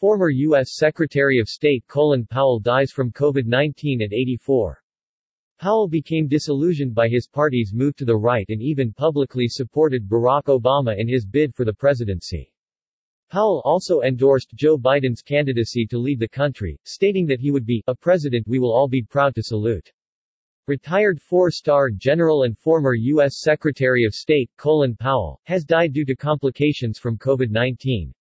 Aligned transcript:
Former 0.00 0.28
U.S. 0.28 0.76
Secretary 0.76 1.40
of 1.40 1.48
State 1.48 1.84
Colin 1.88 2.24
Powell 2.24 2.60
dies 2.60 2.92
from 2.92 3.10
COVID-19 3.10 4.00
at 4.00 4.12
84. 4.12 4.80
Powell 5.58 5.88
became 5.88 6.28
disillusioned 6.28 6.94
by 6.94 7.08
his 7.08 7.26
party's 7.26 7.72
move 7.74 7.96
to 7.96 8.04
the 8.04 8.16
right 8.16 8.46
and 8.48 8.62
even 8.62 8.92
publicly 8.92 9.48
supported 9.48 10.08
Barack 10.08 10.44
Obama 10.44 10.96
in 10.96 11.08
his 11.08 11.26
bid 11.26 11.52
for 11.52 11.64
the 11.64 11.72
presidency. 11.72 12.52
Powell 13.28 13.60
also 13.64 14.02
endorsed 14.02 14.54
Joe 14.54 14.78
Biden's 14.78 15.20
candidacy 15.20 15.84
to 15.86 15.98
lead 15.98 16.20
the 16.20 16.28
country, 16.28 16.78
stating 16.84 17.26
that 17.26 17.40
he 17.40 17.50
would 17.50 17.66
be 17.66 17.82
a 17.88 17.94
president 17.96 18.46
we 18.46 18.60
will 18.60 18.72
all 18.72 18.86
be 18.86 19.02
proud 19.02 19.34
to 19.34 19.42
salute. 19.42 19.90
Retired 20.68 21.20
four-star 21.20 21.90
general 21.90 22.44
and 22.44 22.56
former 22.56 22.94
U.S. 22.94 23.40
Secretary 23.40 24.04
of 24.04 24.14
State 24.14 24.48
Colin 24.58 24.94
Powell 24.94 25.40
has 25.42 25.64
died 25.64 25.92
due 25.92 26.04
to 26.04 26.14
complications 26.14 27.00
from 27.00 27.18
COVID-19. 27.18 28.12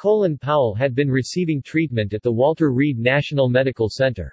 Colin 0.00 0.38
Powell 0.38 0.74
had 0.74 0.94
been 0.94 1.10
receiving 1.10 1.60
treatment 1.60 2.14
at 2.14 2.22
the 2.22 2.32
Walter 2.32 2.72
Reed 2.72 2.98
National 2.98 3.50
Medical 3.50 3.90
Center. 3.90 4.32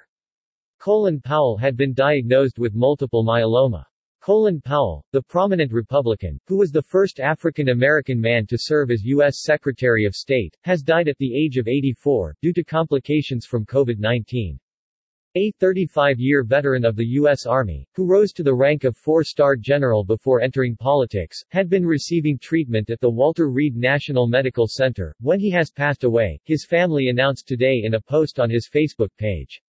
Colin 0.80 1.20
Powell 1.20 1.58
had 1.58 1.76
been 1.76 1.94
diagnosed 1.94 2.58
with 2.58 2.74
multiple 2.74 3.26
myeloma. 3.26 3.84
Colin 4.22 4.62
Powell, 4.62 5.04
the 5.12 5.22
prominent 5.22 5.74
Republican, 5.74 6.40
who 6.48 6.58
was 6.58 6.72
the 6.72 6.82
first 6.82 7.20
African 7.20 7.68
American 7.68 8.18
man 8.18 8.48
to 8.48 8.58
serve 8.58 8.92
as 8.92 9.04
U.S. 9.04 9.42
Secretary 9.42 10.06
of 10.06 10.16
State, 10.16 10.56
has 10.62 10.82
died 10.82 11.10
at 11.10 11.18
the 11.18 11.36
age 11.36 11.58
of 11.58 11.68
84, 11.68 12.38
due 12.42 12.54
to 12.54 12.64
complications 12.64 13.46
from 13.46 13.66
COVID-19. 13.66 14.58
A 15.38 15.54
35-year 15.62 16.44
veteran 16.44 16.84
of 16.84 16.96
the 16.96 17.06
U.S. 17.10 17.46
Army, 17.46 17.88
who 17.94 18.08
rose 18.08 18.34
to 18.34 18.42
the 18.42 18.56
rank 18.56 18.86
of 18.86 18.98
four-star 18.98 19.56
general 19.56 20.04
before 20.04 20.42
entering 20.42 20.76
politics, 20.76 21.44
had 21.50 21.70
been 21.70 21.86
receiving 21.86 22.40
treatment 22.40 22.90
at 22.90 23.00
the 23.02 23.10
Walter 23.12 23.48
Reed 23.48 23.76
National 23.76 24.26
Medical 24.26 24.66
Center. 24.68 25.16
When 25.20 25.40
he 25.40 25.52
has 25.52 25.70
passed 25.70 26.04
away, 26.04 26.40
his 26.46 26.66
family 26.66 27.10
announced 27.10 27.48
today 27.48 27.84
in 27.84 27.94
a 27.94 28.02
post 28.02 28.40
on 28.40 28.50
his 28.50 28.68
Facebook 28.68 29.12
page. 29.20 29.62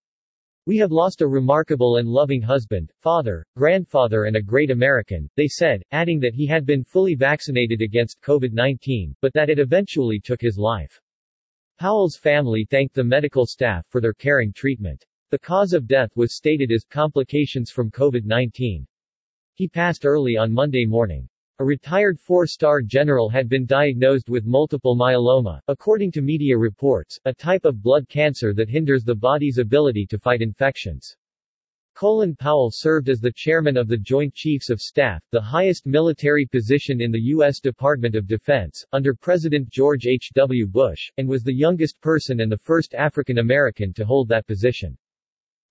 We 0.64 0.78
have 0.78 0.90
lost 0.90 1.20
a 1.20 1.28
remarkable 1.28 1.98
and 1.98 2.08
loving 2.08 2.40
husband, 2.40 2.90
father, 3.02 3.44
grandfather 3.54 4.24
and 4.24 4.36
a 4.36 4.42
great 4.42 4.70
American, 4.70 5.28
they 5.36 5.48
said, 5.48 5.82
adding 5.92 6.18
that 6.20 6.34
he 6.34 6.46
had 6.46 6.64
been 6.64 6.82
fully 6.82 7.14
vaccinated 7.14 7.82
against 7.82 8.22
COVID-19, 8.22 9.16
but 9.20 9.34
that 9.34 9.50
it 9.50 9.58
eventually 9.58 10.18
took 10.18 10.40
his 10.40 10.56
life. 10.56 10.98
Powell's 11.78 12.16
family 12.16 12.66
thanked 12.70 12.94
the 12.94 13.04
medical 13.04 13.44
staff 13.44 13.84
for 13.90 14.00
their 14.00 14.14
caring 14.14 14.50
treatment. 14.54 15.04
The 15.30 15.38
cause 15.38 15.74
of 15.74 15.86
death 15.86 16.16
was 16.16 16.34
stated 16.34 16.72
as 16.72 16.86
complications 16.86 17.70
from 17.70 17.90
COVID-19. 17.90 18.86
He 19.52 19.68
passed 19.68 20.06
early 20.06 20.38
on 20.38 20.54
Monday 20.54 20.86
morning. 20.86 21.28
A 21.58 21.64
retired 21.66 22.18
four-star 22.18 22.80
general 22.80 23.28
had 23.28 23.46
been 23.46 23.66
diagnosed 23.66 24.30
with 24.30 24.46
multiple 24.46 24.96
myeloma, 24.96 25.60
according 25.68 26.12
to 26.12 26.22
media 26.22 26.56
reports, 26.56 27.20
a 27.26 27.34
type 27.34 27.66
of 27.66 27.82
blood 27.82 28.08
cancer 28.08 28.54
that 28.54 28.70
hinders 28.70 29.04
the 29.04 29.14
body's 29.14 29.58
ability 29.58 30.06
to 30.06 30.18
fight 30.18 30.40
infections. 30.40 31.14
Colin 31.94 32.34
Powell 32.34 32.70
served 32.72 33.10
as 33.10 33.20
the 33.20 33.32
chairman 33.36 33.76
of 33.76 33.86
the 33.86 33.98
Joint 33.98 34.32
Chiefs 34.32 34.70
of 34.70 34.80
Staff, 34.80 35.22
the 35.30 35.42
highest 35.42 35.84
military 35.84 36.46
position 36.46 37.02
in 37.02 37.12
the 37.12 37.20
U.S. 37.36 37.60
Department 37.60 38.14
of 38.14 38.26
Defense, 38.26 38.82
under 38.92 39.12
President 39.12 39.68
George 39.68 40.06
H. 40.06 40.30
W. 40.34 40.66
Bush, 40.66 41.10
and 41.18 41.28
was 41.28 41.42
the 41.42 41.52
youngest 41.52 42.00
person 42.00 42.40
and 42.40 42.50
the 42.50 42.56
first 42.56 42.94
African 42.94 43.36
American 43.36 43.92
to 43.92 44.06
hold 44.06 44.26
that 44.28 44.46
position. 44.46 44.96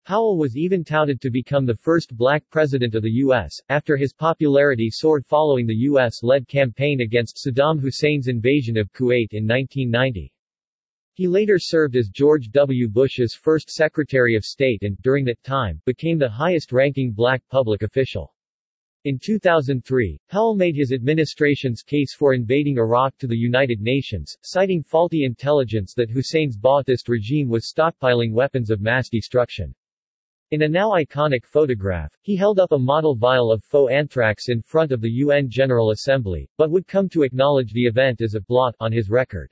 Powell 0.07 0.37
was 0.37 0.55
even 0.55 0.85
touted 0.85 1.19
to 1.19 1.29
become 1.29 1.65
the 1.65 1.75
first 1.75 2.15
black 2.15 2.49
president 2.49 2.95
of 2.95 3.03
the 3.03 3.11
U.S., 3.25 3.59
after 3.67 3.97
his 3.97 4.13
popularity 4.13 4.89
soared 4.89 5.25
following 5.25 5.67
the 5.67 5.75
U.S.-led 5.75 6.47
campaign 6.47 7.01
against 7.01 7.35
Saddam 7.35 7.81
Hussein's 7.81 8.29
invasion 8.29 8.77
of 8.77 8.89
Kuwait 8.93 9.33
in 9.33 9.45
1990. 9.45 10.31
He 11.15 11.27
later 11.27 11.59
served 11.59 11.97
as 11.97 12.07
George 12.07 12.51
W. 12.51 12.87
Bush's 12.87 13.33
first 13.33 13.69
Secretary 13.69 14.37
of 14.37 14.45
State 14.45 14.83
and, 14.83 14.97
during 15.01 15.25
that 15.25 15.43
time, 15.43 15.81
became 15.85 16.17
the 16.17 16.29
highest-ranking 16.29 17.11
black 17.11 17.43
public 17.49 17.81
official. 17.81 18.33
In 19.03 19.19
2003, 19.19 20.17
Powell 20.29 20.55
made 20.55 20.77
his 20.77 20.93
administration's 20.93 21.83
case 21.83 22.15
for 22.15 22.33
invading 22.33 22.77
Iraq 22.77 23.17
to 23.17 23.27
the 23.27 23.35
United 23.35 23.81
Nations, 23.81 24.37
citing 24.41 24.83
faulty 24.83 25.25
intelligence 25.25 25.93
that 25.95 26.11
Hussein's 26.11 26.57
Ba'athist 26.57 27.09
regime 27.09 27.49
was 27.49 27.69
stockpiling 27.69 28.31
weapons 28.31 28.69
of 28.69 28.79
mass 28.79 29.09
destruction. 29.09 29.75
In 30.51 30.61
a 30.61 30.69
now 30.69 30.91
iconic 30.91 31.45
photograph, 31.45 32.17
he 32.21 32.37
held 32.37 32.57
up 32.57 32.71
a 32.71 32.79
model 32.79 33.15
vial 33.15 33.51
of 33.51 33.65
faux 33.65 33.91
anthrax 33.91 34.47
in 34.47 34.61
front 34.61 34.93
of 34.93 35.01
the 35.01 35.11
UN 35.11 35.49
General 35.49 35.91
Assembly, 35.91 36.49
but 36.57 36.71
would 36.71 36.87
come 36.87 37.09
to 37.09 37.23
acknowledge 37.23 37.73
the 37.73 37.85
event 37.85 38.21
as 38.21 38.33
a 38.33 38.39
blot 38.39 38.73
on 38.79 38.93
his 38.93 39.09
record. 39.09 39.51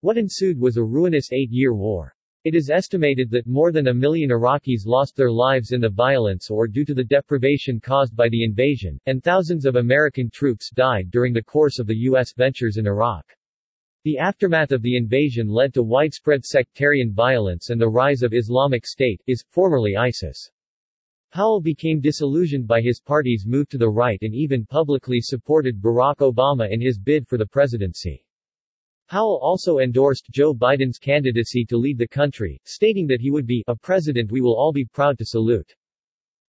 What 0.00 0.16
ensued 0.16 0.58
was 0.58 0.78
a 0.78 0.82
ruinous 0.82 1.30
eight-year 1.30 1.74
war. 1.74 2.16
It 2.42 2.54
is 2.54 2.70
estimated 2.70 3.30
that 3.32 3.46
more 3.46 3.70
than 3.70 3.88
a 3.88 3.92
million 3.92 4.30
Iraqis 4.30 4.86
lost 4.86 5.14
their 5.14 5.30
lives 5.30 5.72
in 5.72 5.82
the 5.82 5.90
violence 5.90 6.50
or 6.50 6.68
due 6.68 6.86
to 6.86 6.94
the 6.94 7.04
deprivation 7.04 7.78
caused 7.78 8.16
by 8.16 8.30
the 8.30 8.44
invasion, 8.44 8.98
and 9.04 9.22
thousands 9.22 9.66
of 9.66 9.76
American 9.76 10.30
troops 10.30 10.70
died 10.70 11.10
during 11.10 11.34
the 11.34 11.42
course 11.42 11.78
of 11.78 11.86
the 11.86 11.98
U.S. 12.08 12.32
ventures 12.32 12.78
in 12.78 12.86
Iraq. 12.86 13.26
The 14.04 14.18
aftermath 14.18 14.70
of 14.70 14.82
the 14.82 14.98
invasion 14.98 15.48
led 15.48 15.72
to 15.72 15.82
widespread 15.82 16.44
sectarian 16.44 17.10
violence 17.10 17.70
and 17.70 17.80
the 17.80 17.88
rise 17.88 18.22
of 18.22 18.34
Islamic 18.34 18.84
State, 18.84 19.22
is, 19.26 19.42
formerly 19.48 19.96
ISIS. 19.96 20.50
Powell 21.32 21.62
became 21.62 22.02
disillusioned 22.02 22.66
by 22.66 22.82
his 22.82 23.00
party's 23.00 23.46
move 23.46 23.66
to 23.70 23.78
the 23.78 23.88
right 23.88 24.18
and 24.20 24.34
even 24.34 24.66
publicly 24.66 25.22
supported 25.22 25.80
Barack 25.80 26.16
Obama 26.16 26.70
in 26.70 26.82
his 26.82 26.98
bid 26.98 27.26
for 27.26 27.38
the 27.38 27.46
presidency. 27.46 28.26
Powell 29.08 29.40
also 29.42 29.78
endorsed 29.78 30.28
Joe 30.30 30.52
Biden's 30.52 30.98
candidacy 30.98 31.64
to 31.64 31.78
lead 31.78 31.96
the 31.96 32.06
country, 32.06 32.60
stating 32.66 33.06
that 33.06 33.22
he 33.22 33.30
would 33.30 33.46
be 33.46 33.64
a 33.68 33.74
president 33.74 34.30
we 34.30 34.42
will 34.42 34.54
all 34.54 34.74
be 34.74 34.84
proud 34.84 35.16
to 35.16 35.24
salute. 35.24 35.74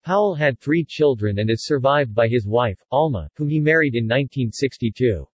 Powell 0.04 0.36
had 0.36 0.60
three 0.60 0.84
children 0.84 1.40
and 1.40 1.50
is 1.50 1.66
survived 1.66 2.14
by 2.14 2.28
his 2.28 2.46
wife, 2.46 2.84
Alma, 2.92 3.30
whom 3.38 3.48
he 3.48 3.62
married 3.62 3.96
in 3.96 4.04
1962. 4.04 5.26